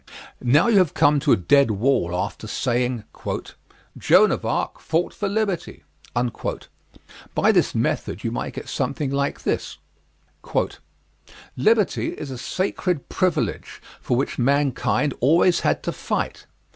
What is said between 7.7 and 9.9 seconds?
method you might get something like this: